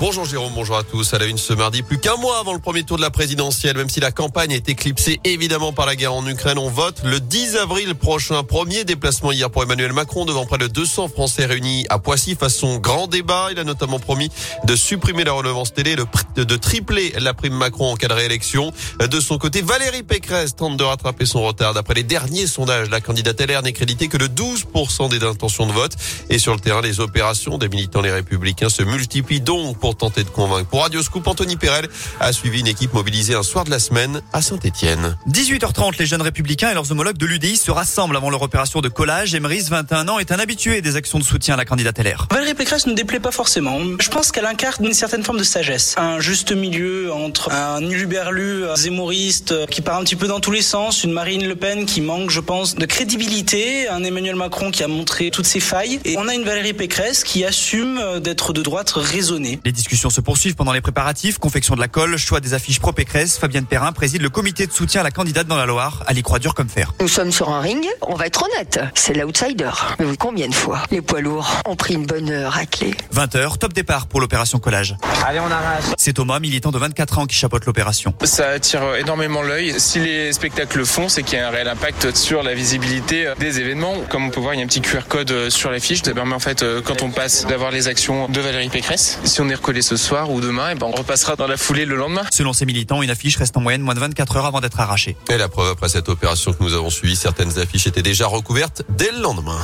[0.00, 1.12] Bonjour Jérôme, bonjour à tous.
[1.12, 3.76] À la une ce mardi, plus qu'un mois avant le premier tour de la présidentielle,
[3.76, 7.20] même si la campagne est éclipsée évidemment par la guerre en Ukraine, on vote le
[7.20, 8.42] 10 avril prochain.
[8.42, 12.56] Premier déplacement hier pour Emmanuel Macron devant près de 200 Français réunis à Poissy face
[12.56, 13.48] son grand débat.
[13.52, 14.30] Il a notamment promis
[14.64, 15.96] de supprimer la relevance télé,
[16.34, 18.72] de tripler la prime Macron en cas de réélection.
[19.06, 21.74] De son côté, Valérie Pécresse tente de rattraper son retard.
[21.74, 25.72] D'après les derniers sondages, la candidate LR n'est créditée que de 12% des intentions de
[25.72, 25.92] vote.
[26.30, 30.30] Et sur le terrain, les opérations des militants les républicains se multiplient donc tenter de
[30.30, 30.68] convaincre.
[30.68, 31.88] Pour Radio Scoop, Anthony Perel
[32.20, 35.16] a suivi une équipe mobilisée un soir de la semaine à Saint-Etienne.
[35.28, 38.88] 18h30, les jeunes républicains et leurs homologues de l'UDI se rassemblent avant leur opération de
[38.88, 39.34] collage.
[39.34, 42.28] Emeris, 21 ans, est un habitué des actions de soutien à la candidate LR.
[42.30, 43.78] Valérie Pécresse ne déplaît pas forcément.
[43.98, 45.94] Je pense qu'elle incarne une certaine forme de sagesse.
[45.98, 50.62] Un juste milieu entre un uluberlu zémouriste qui part un petit peu dans tous les
[50.62, 54.82] sens, une Marine Le Pen qui manque, je pense, de crédibilité, un Emmanuel Macron qui
[54.82, 58.62] a montré toutes ses failles, et on a une Valérie Pécresse qui assume d'être de
[58.62, 59.60] droite raisonnée.
[59.64, 62.92] Les discussions se poursuivent pendant les préparatifs, confection de la colle, choix des affiches pro
[62.92, 63.38] Pécresse.
[63.38, 66.04] Fabienne Perrin préside le comité de soutien à la candidate dans la Loire.
[66.06, 66.92] Elle y croit dur comme fer.
[67.00, 69.70] Nous sommes sur un ring, on va être honnête, c'est l'outsider.
[69.98, 73.72] Mais oui, combien de fois les poids lourds ont pris une bonne raclée 20h, top
[73.72, 74.96] départ pour l'opération collage.
[75.26, 75.84] Allez, on arrache.
[75.96, 78.14] C'est Thomas, militant de 24 ans, qui chapeaute l'opération.
[78.24, 79.80] Ça attire énormément l'œil.
[79.80, 83.32] Si les spectacles le font, c'est qu'il y a un réel impact sur la visibilité
[83.38, 83.94] des événements.
[84.10, 86.02] Comme on peut voir, il y a un petit QR code sur l'affiche.
[86.02, 89.18] Ça permet en fait, quand on passe, d'avoir les actions de Valérie Pécresse.
[89.24, 91.84] Si on est ce soir ou demain, et eh ben on repassera dans la foulée
[91.84, 92.22] le lendemain.
[92.32, 95.16] Selon ces militants, une affiche reste en moyenne moins de 24 heures avant d'être arrachée.
[95.30, 98.82] Et la preuve, après cette opération que nous avons suivie, certaines affiches étaient déjà recouvertes
[98.88, 99.58] dès le lendemain.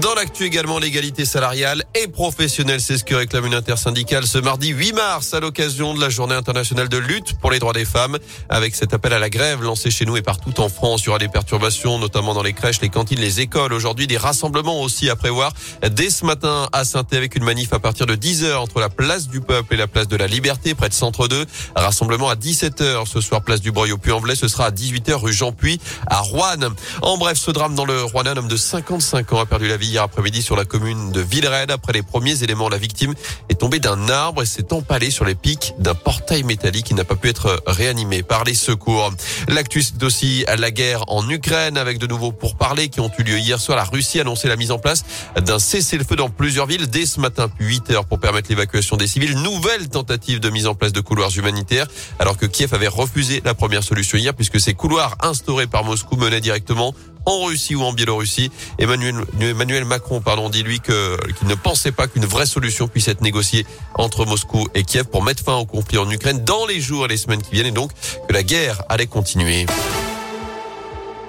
[0.00, 4.70] Dans l'actu également, l'égalité salariale et professionnelle, c'est ce que réclame une intersyndicale ce mardi
[4.70, 8.18] 8 mars à l'occasion de la journée internationale de lutte pour les droits des femmes.
[8.48, 11.08] Avec cet appel à la grève lancé chez nous et partout en France, il y
[11.10, 13.72] aura des perturbations, notamment dans les crèches, les cantines, les écoles.
[13.72, 15.52] Aujourd'hui, des rassemblements aussi à prévoir
[15.88, 19.28] dès ce matin à saint avec une manif à partir de 10h entre la place
[19.28, 21.46] du peuple et la place de la liberté, près de Centre 2.
[21.76, 24.34] Rassemblement à 17h ce soir, place du Breuil au Puy-en-Velay.
[24.34, 25.78] Ce sera à 18h rue Jean-Puy
[26.08, 26.74] à Rouen.
[27.02, 29.76] En bref, ce drame dans le Rouen, un homme de 55 ans a perdu la
[29.76, 31.70] vie hier après-midi sur la commune de Villered.
[31.70, 33.14] Après les premiers éléments, la victime
[33.48, 37.04] est tombée d'un arbre et s'est empalée sur les pics d'un portail métallique qui n'a
[37.04, 39.12] pas pu être réanimé par les secours.
[39.48, 43.38] L'actu, c'est aussi la guerre en Ukraine avec de nouveaux pourparlers qui ont eu lieu
[43.38, 43.76] hier soir.
[43.76, 45.04] La Russie a annoncé la mise en place
[45.40, 49.06] d'un cessez-le-feu dans plusieurs villes dès ce matin, puis 8 heures pour permettre l'évacuation des
[49.06, 49.36] civils.
[49.40, 51.86] Nouvelle tentative de mise en place de couloirs humanitaires
[52.18, 56.16] alors que Kiev avait refusé la première solution hier puisque ces couloirs instaurés par Moscou
[56.16, 56.94] menaient directement
[57.26, 58.50] en Russie ou en Biélorussie.
[58.78, 63.20] Emmanuel, Macron, pardon, dit lui que qu'il ne pensait pas qu'une vraie solution puisse être
[63.20, 67.04] négociée entre Moscou et Kiev pour mettre fin au conflit en Ukraine dans les jours
[67.06, 67.90] et les semaines qui viennent et donc
[68.28, 69.66] que la guerre allait continuer.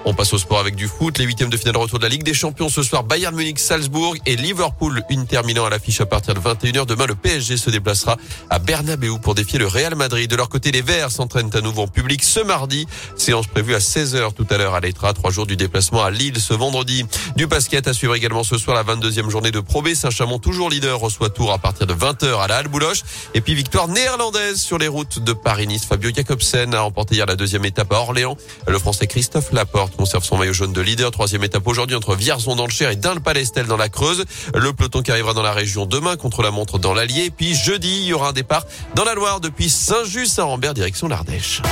[0.08, 1.18] On passe au sport avec du foot.
[1.18, 3.02] Les huitièmes de finale retour de la Ligue des Champions ce soir.
[3.02, 5.02] Bayern Munich, Salzbourg et Liverpool.
[5.10, 6.86] Une terminant à l'affiche à partir de 21h.
[6.86, 8.16] Demain, le PSG se déplacera
[8.48, 10.30] à Bernabeu pour défier le Real Madrid.
[10.30, 12.86] De leur côté, les Verts s'entraînent à nouveau en public ce mardi.
[13.16, 15.12] Séance prévue à 16h tout à l'heure à l'Etra.
[15.12, 17.04] Trois jours du déplacement à Lille ce vendredi.
[17.34, 19.94] Du basket à suivre également ce soir la 22e journée de Pro B.
[19.94, 23.02] Saint-Chamond, toujours leader, reçoit Tour à partir de 20h à la Halle Bouloche.
[23.34, 25.84] Et puis victoire néerlandaise sur les routes de Paris-Nice.
[25.84, 28.36] Fabio Jacobsen a remporté hier la deuxième étape à Orléans.
[28.68, 31.10] Le français Christophe Laporte conserve son maillot jaune de leader.
[31.10, 34.24] Troisième étape aujourd'hui entre Vierzon dans le Cher et Dun-le-Palestel dans la Creuse.
[34.54, 37.30] Le peloton qui arrivera dans la région demain contre la montre dans l'Allier.
[37.30, 38.64] Puis jeudi, il y aura un départ
[38.94, 41.62] dans la Loire depuis Saint-Just à Rambert direction l'Ardèche.